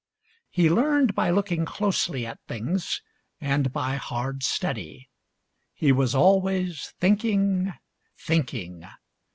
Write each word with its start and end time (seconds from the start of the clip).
He 0.49 0.67
learned 0.67 1.13
by 1.13 1.29
looking 1.29 1.63
closely 1.63 2.23
^t 2.23 2.35
things 2.47 3.03
and 3.39 3.71
by 3.71 3.97
hard 3.97 4.41
study. 4.41 5.09
He 5.75 5.91
was 5.91 6.15
always 6.15 6.95
think 6.99 7.23
ing, 7.23 7.73
thinking. 8.17 8.83